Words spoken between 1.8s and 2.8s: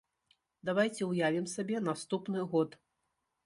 наступны год.